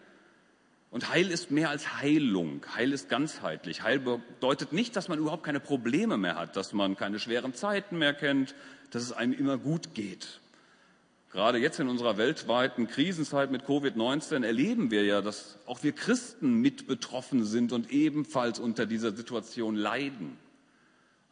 Und 0.91 1.11
Heil 1.11 1.31
ist 1.31 1.51
mehr 1.51 1.69
als 1.69 2.01
Heilung. 2.01 2.65
Heil 2.75 2.93
ist 2.93 3.09
ganzheitlich. 3.11 3.83
Heil 3.83 3.99
bedeutet 3.99 4.73
nicht, 4.73 4.97
dass 4.97 5.09
man 5.09 5.19
überhaupt 5.19 5.43
keine 5.43 5.61
Probleme 5.61 6.17
mehr 6.17 6.37
hat, 6.37 6.57
dass 6.57 6.73
man 6.73 6.97
keine 6.97 7.19
schweren 7.19 7.53
Zeiten 7.55 7.99
mehr 7.99 8.15
kennt, 8.15 8.55
dass 8.91 9.03
es 9.03 9.13
einem 9.13 9.35
immer 9.35 9.59
gut 9.59 9.95
geht. 9.95 10.41
Gerade 11.31 11.59
jetzt 11.59 11.79
in 11.79 11.89
unserer 11.89 12.17
weltweiten 12.17 12.89
Krisenzeit 12.89 13.51
mit 13.51 13.65
Covid-19 13.65 14.45
erleben 14.45 14.91
wir 14.91 15.05
ja, 15.05 15.21
dass 15.21 15.59
auch 15.67 15.83
wir 15.83 15.93
Christen 15.93 16.55
mit 16.55 16.87
betroffen 16.87 17.45
sind 17.45 17.73
und 17.73 17.91
ebenfalls 17.91 18.59
unter 18.59 18.87
dieser 18.87 19.15
Situation 19.15 19.77
leiden. 19.77 20.39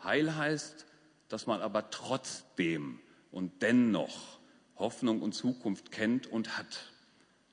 Heil 0.05 0.37
heißt, 0.37 0.85
dass 1.31 1.47
man 1.47 1.63
aber 1.63 1.89
trotzdem 1.89 2.99
und 3.33 3.63
dennoch 3.63 4.39
Hoffnung 4.77 5.23
und 5.23 5.33
Zukunft 5.33 5.91
kennt 5.93 6.27
und 6.27 6.59
hat. 6.59 6.93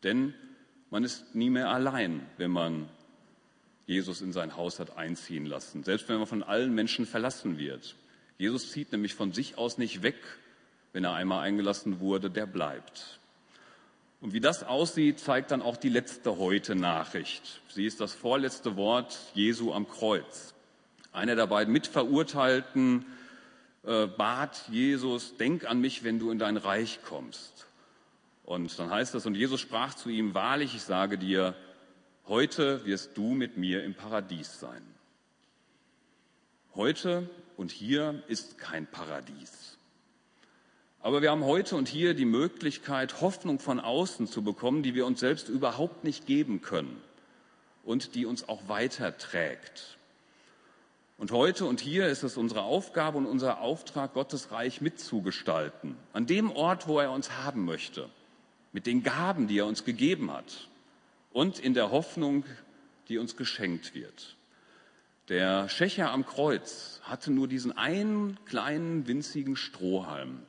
Denn 0.03 0.33
man 0.93 1.03
ist 1.03 1.33
nie 1.33 1.49
mehr 1.49 1.69
allein, 1.69 2.21
wenn 2.37 2.51
man 2.51 2.87
Jesus 3.87 4.21
in 4.21 4.31
sein 4.31 4.55
Haus 4.55 4.79
hat 4.79 4.95
einziehen 4.95 5.47
lassen, 5.47 5.83
selbst 5.83 6.07
wenn 6.07 6.17
man 6.17 6.27
von 6.27 6.43
allen 6.43 6.75
Menschen 6.75 7.07
verlassen 7.07 7.57
wird. 7.57 7.95
Jesus 8.37 8.71
zieht 8.71 8.91
nämlich 8.91 9.15
von 9.15 9.31
sich 9.31 9.57
aus 9.57 9.79
nicht 9.79 10.03
weg, 10.03 10.17
wenn 10.91 11.03
er 11.03 11.13
einmal 11.13 11.39
eingelassen 11.39 11.99
wurde, 11.99 12.29
der 12.29 12.45
bleibt. 12.45 13.19
Und 14.21 14.33
wie 14.33 14.39
das 14.39 14.61
aussieht, 14.63 15.19
zeigt 15.19 15.49
dann 15.49 15.63
auch 15.63 15.77
die 15.77 15.89
letzte 15.89 16.37
Heute-Nachricht. 16.37 17.61
Sie 17.69 17.87
ist 17.87 17.99
das 17.99 18.13
vorletzte 18.13 18.75
Wort 18.75 19.17
Jesu 19.33 19.73
am 19.73 19.89
Kreuz. 19.89 20.53
Einer 21.11 21.35
der 21.35 21.47
beiden 21.47 21.73
Mitverurteilten 21.73 23.03
äh, 23.83 24.05
bat 24.05 24.61
Jesus, 24.69 25.37
denk 25.37 25.65
an 25.65 25.81
mich, 25.81 26.03
wenn 26.03 26.19
du 26.19 26.29
in 26.29 26.37
dein 26.37 26.57
Reich 26.57 26.99
kommst. 27.03 27.65
Und 28.43 28.77
dann 28.77 28.89
heißt 28.89 29.15
es, 29.15 29.25
und 29.25 29.35
Jesus 29.35 29.61
sprach 29.61 29.93
zu 29.93 30.09
ihm, 30.09 30.33
wahrlich, 30.33 30.75
ich 30.75 30.83
sage 30.83 31.17
dir, 31.17 31.55
heute 32.27 32.85
wirst 32.85 33.17
du 33.17 33.33
mit 33.33 33.57
mir 33.57 33.83
im 33.83 33.95
Paradies 33.95 34.59
sein. 34.59 34.81
Heute 36.75 37.29
und 37.55 37.71
hier 37.71 38.23
ist 38.27 38.57
kein 38.57 38.87
Paradies. 38.87 39.77
Aber 40.99 41.21
wir 41.21 41.31
haben 41.31 41.43
heute 41.43 41.75
und 41.75 41.87
hier 41.87 42.13
die 42.13 42.25
Möglichkeit, 42.25 43.21
Hoffnung 43.21 43.59
von 43.59 43.79
außen 43.79 44.25
zu 44.25 44.41
bekommen, 44.41 44.83
die 44.83 44.95
wir 44.95 45.05
uns 45.05 45.19
selbst 45.19 45.49
überhaupt 45.49 46.03
nicht 46.03 46.25
geben 46.25 46.61
können 46.61 47.01
und 47.83 48.15
die 48.15 48.25
uns 48.25 48.47
auch 48.47 48.67
weiterträgt. 48.67 49.97
Und 51.17 51.31
heute 51.31 51.65
und 51.65 51.79
hier 51.79 52.07
ist 52.07 52.23
es 52.23 52.37
unsere 52.37 52.63
Aufgabe 52.63 53.17
und 53.17 53.25
unser 53.25 53.59
Auftrag, 53.61 54.13
Gottes 54.13 54.51
Reich 54.51 54.81
mitzugestalten. 54.81 55.95
An 56.11 56.25
dem 56.25 56.51
Ort, 56.51 56.87
wo 56.87 56.99
er 56.99 57.11
uns 57.11 57.31
haben 57.31 57.65
möchte. 57.65 58.09
Mit 58.73 58.85
den 58.85 59.03
Gaben, 59.03 59.47
die 59.47 59.59
er 59.59 59.65
uns 59.65 59.85
gegeben 59.85 60.31
hat. 60.31 60.67
Und 61.31 61.59
in 61.59 61.73
der 61.73 61.91
Hoffnung, 61.91 62.43
die 63.07 63.17
uns 63.17 63.37
geschenkt 63.37 63.95
wird. 63.95 64.35
Der 65.29 65.69
Schächer 65.69 66.11
am 66.11 66.25
Kreuz 66.25 66.99
hatte 67.03 67.31
nur 67.31 67.47
diesen 67.47 67.71
einen 67.71 68.37
kleinen, 68.45 69.07
winzigen 69.07 69.55
Strohhalm. 69.55 70.39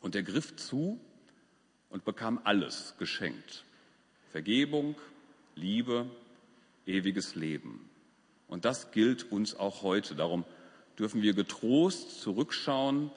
Und 0.00 0.16
er 0.16 0.24
griff 0.24 0.56
zu 0.56 0.98
und 1.90 2.04
bekam 2.04 2.40
alles 2.42 2.96
geschenkt. 2.98 3.64
Vergebung, 4.32 4.96
Liebe, 5.54 6.10
ewiges 6.86 7.36
Leben. 7.36 7.88
Und 8.48 8.64
das 8.64 8.90
gilt 8.90 9.30
uns 9.30 9.54
auch 9.54 9.82
heute. 9.82 10.16
Darum 10.16 10.44
dürfen 10.98 11.22
wir 11.22 11.34
getrost 11.34 12.20
zurückschauen 12.20 13.10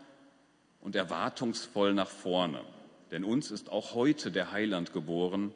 und 0.82 0.96
erwartungsvoll 0.96 1.94
nach 1.94 2.10
vorne. 2.10 2.62
Denn 3.12 3.24
uns 3.24 3.52
ist 3.52 3.72
auch 3.72 3.94
heute 3.94 4.32
der 4.32 4.52
Heiland 4.52 4.94
geboren. 4.94 5.54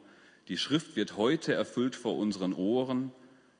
Die 0.48 0.58
Schrift 0.58 0.96
wird 0.96 1.16
heute 1.16 1.52
erfüllt 1.54 1.96
vor 1.96 2.16
unseren 2.16 2.52
Ohren. 2.52 3.12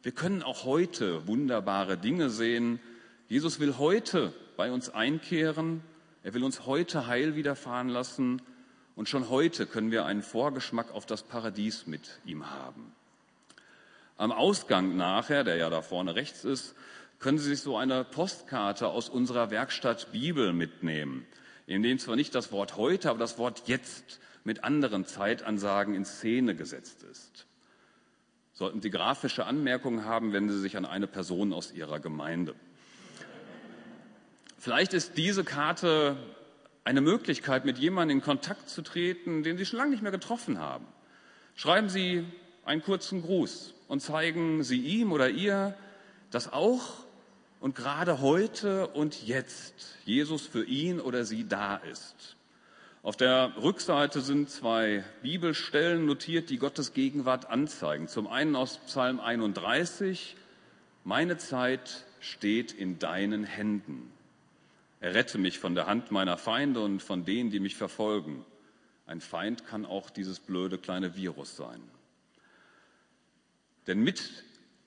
Wir 0.02 0.12
können 0.12 0.42
auch 0.42 0.64
heute 0.64 1.26
wunderbare 1.26 1.96
Dinge 1.96 2.30
sehen. 2.30 2.80
Jesus 3.28 3.60
will 3.60 3.78
heute 3.78 4.32
bei 4.56 4.72
uns 4.72 4.90
einkehren 4.90 5.82
er 6.24 6.34
will 6.34 6.44
uns 6.44 6.66
heute 6.66 7.08
Heil 7.08 7.34
widerfahren 7.34 7.88
lassen 7.88 8.42
und 8.94 9.08
schon 9.08 9.28
heute 9.28 9.66
können 9.66 9.90
wir 9.90 10.04
einen 10.04 10.22
Vorgeschmack 10.22 10.92
auf 10.92 11.04
das 11.04 11.24
Paradies 11.24 11.86
mit 11.88 12.20
ihm 12.24 12.48
haben. 12.48 12.92
Am 14.18 14.30
Ausgang 14.30 14.96
nachher, 14.96 15.42
der 15.42 15.56
ja 15.56 15.68
da 15.68 15.82
vorne 15.82 16.14
rechts 16.14 16.44
ist, 16.44 16.76
können 17.18 17.38
Sie 17.38 17.48
sich 17.48 17.60
so 17.60 17.76
eine 17.76 18.04
Postkarte 18.04 18.88
aus 18.88 19.08
unserer 19.08 19.50
Werkstatt 19.50 20.12
Bibel 20.12 20.52
mitnehmen, 20.52 21.26
in 21.72 21.82
dem 21.82 21.98
zwar 21.98 22.16
nicht 22.16 22.34
das 22.34 22.52
Wort 22.52 22.76
heute, 22.76 23.10
aber 23.10 23.18
das 23.18 23.38
Wort 23.38 23.62
jetzt 23.66 24.20
mit 24.44 24.64
anderen 24.64 25.06
Zeitansagen 25.06 25.94
in 25.94 26.04
Szene 26.04 26.54
gesetzt 26.54 27.02
ist. 27.04 27.46
Sollten 28.52 28.82
Sie 28.82 28.90
grafische 28.90 29.46
Anmerkungen 29.46 30.04
haben, 30.04 30.32
wenden 30.32 30.52
Sie 30.52 30.60
sich 30.60 30.76
an 30.76 30.84
eine 30.84 31.06
Person 31.06 31.52
aus 31.52 31.72
Ihrer 31.72 32.00
Gemeinde. 32.00 32.54
Vielleicht 34.58 34.92
ist 34.92 35.16
diese 35.16 35.44
Karte 35.44 36.16
eine 36.84 37.00
Möglichkeit, 37.00 37.64
mit 37.64 37.78
jemandem 37.78 38.18
in 38.18 38.24
Kontakt 38.24 38.68
zu 38.68 38.82
treten, 38.82 39.42
den 39.42 39.56
Sie 39.56 39.64
schon 39.64 39.78
lange 39.78 39.90
nicht 39.92 40.02
mehr 40.02 40.12
getroffen 40.12 40.58
haben. 40.58 40.86
Schreiben 41.54 41.88
Sie 41.88 42.24
einen 42.64 42.82
kurzen 42.82 43.22
Gruß 43.22 43.74
und 43.88 44.00
zeigen 44.00 44.62
Sie 44.62 44.80
ihm 44.80 45.12
oder 45.12 45.30
ihr, 45.30 45.74
dass 46.30 46.52
auch 46.52 47.04
und 47.62 47.76
gerade 47.76 48.20
heute 48.20 48.88
und 48.88 49.22
jetzt 49.22 49.96
Jesus 50.04 50.48
für 50.48 50.64
ihn 50.64 51.00
oder 51.00 51.24
sie 51.24 51.46
da 51.46 51.76
ist. 51.76 52.36
Auf 53.04 53.16
der 53.16 53.52
Rückseite 53.56 54.20
sind 54.20 54.50
zwei 54.50 55.04
Bibelstellen 55.22 56.04
notiert, 56.04 56.50
die 56.50 56.58
Gottes 56.58 56.92
Gegenwart 56.92 57.48
anzeigen. 57.48 58.08
Zum 58.08 58.26
einen 58.26 58.56
aus 58.56 58.78
Psalm 58.86 59.20
31, 59.20 60.36
meine 61.04 61.38
Zeit 61.38 62.04
steht 62.18 62.72
in 62.72 62.98
deinen 62.98 63.44
Händen. 63.44 64.12
Errette 64.98 65.38
mich 65.38 65.60
von 65.60 65.76
der 65.76 65.86
Hand 65.86 66.10
meiner 66.10 66.38
Feinde 66.38 66.80
und 66.80 67.00
von 67.00 67.24
denen, 67.24 67.50
die 67.50 67.60
mich 67.60 67.76
verfolgen. 67.76 68.44
Ein 69.06 69.20
Feind 69.20 69.66
kann 69.66 69.86
auch 69.86 70.10
dieses 70.10 70.40
blöde 70.40 70.78
kleine 70.78 71.14
Virus 71.14 71.56
sein. 71.56 71.80
Denn 73.86 74.00
mit, 74.00 74.44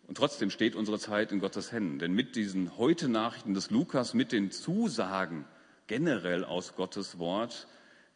und 0.08 0.18
trotzdem 0.18 0.50
steht 0.50 0.76
unsere 0.76 1.00
Zeit 1.00 1.32
in 1.32 1.39
Gottes 1.39 1.72
Händen, 1.72 2.00
denn 2.00 2.13
mit 2.13 2.36
diesen 2.36 2.78
heute 2.78 3.10
Nachrichten 3.10 3.54
des 3.54 3.72
Lukas, 3.72 4.13
mit 4.13 4.32
den 4.32 4.52
Zusagen 4.52 5.46
generell 5.88 6.44
aus 6.44 6.76
Gottes 6.76 7.18
Wort, 7.18 7.68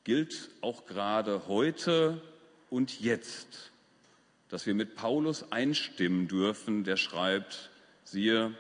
gilt 0.04 0.50
auch 0.62 0.86
gerade 0.86 1.48
heute 1.48 2.22
und 2.70 3.00
jetzt, 3.00 3.72
dass 4.50 4.66
wir 4.66 4.74
mit 4.74 4.96
Paulus 4.96 5.52
einstimmen 5.52 6.28
dürfen, 6.28 6.84
der 6.84 6.98
schreibt, 6.98 7.70
siehe, 8.04 8.56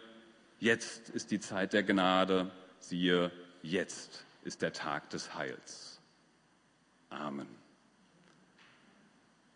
jetzt 0.59 1.09
ist 1.09 1.31
die 1.31 1.39
Zeit 1.39 1.73
der 1.73 1.83
Gnade, 1.83 2.51
siehe, 2.79 3.31
jetzt 3.61 4.25
ist 4.43 4.61
der 4.61 4.73
Tag 4.73 5.09
des 5.09 5.35
Heils. 5.35 5.99
Amen. 7.09 7.58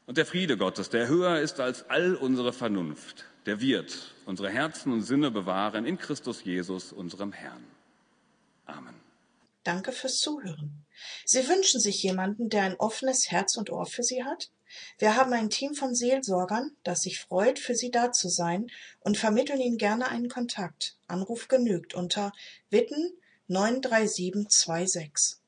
Und 0.05 0.17
der 0.17 0.25
Friede 0.25 0.57
Gottes, 0.57 0.89
der 0.89 1.07
höher 1.07 1.39
ist 1.39 1.59
als 1.59 1.89
all 1.89 2.15
unsere 2.15 2.51
Vernunft, 2.51 3.25
der 3.45 3.61
wird 3.61 4.13
unsere 4.25 4.49
Herzen 4.49 4.91
und 4.91 5.01
Sinne 5.03 5.31
bewahren 5.31 5.85
in 5.85 5.97
Christus 5.97 6.43
Jesus, 6.43 6.91
unserem 6.91 7.31
Herrn. 7.31 7.63
Amen. 8.65 8.95
Danke 9.63 9.93
fürs 9.93 10.17
Zuhören. 10.19 10.85
Sie 11.25 11.47
wünschen 11.47 11.79
sich 11.79 12.03
jemanden, 12.03 12.49
der 12.49 12.63
ein 12.63 12.75
offenes 12.75 13.31
Herz 13.31 13.55
und 13.55 13.69
Ohr 13.69 13.85
für 13.85 14.03
Sie 14.03 14.25
hat? 14.25 14.51
Wir 14.97 15.15
haben 15.15 15.31
ein 15.33 15.49
Team 15.49 15.73
von 15.73 15.95
Seelsorgern, 15.95 16.75
das 16.83 17.03
sich 17.03 17.19
freut, 17.19 17.59
für 17.59 17.75
Sie 17.75 17.91
da 17.91 18.11
zu 18.11 18.27
sein 18.27 18.69
und 19.01 19.17
vermitteln 19.17 19.61
Ihnen 19.61 19.77
gerne 19.77 20.09
einen 20.09 20.29
Kontakt. 20.29 20.97
Anruf 21.07 21.47
genügt 21.47 21.93
unter 21.93 22.33
Witten 22.69 23.13
93726. 23.47 25.42